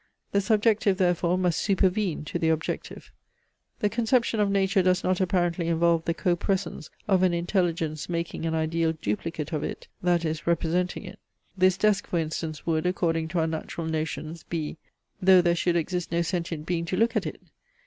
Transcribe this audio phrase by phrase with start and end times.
[0.31, 3.11] The subjective therefore must supervene to the objective.
[3.81, 8.47] The conception of nature does not apparently involve the co presence of an intelligence making
[8.47, 11.19] an ideal duplicate of it, that is, representing it.
[11.55, 14.77] This desk for instance would (according to our natural notions) be,
[15.21, 17.39] though there should exist no sentient being to look at it.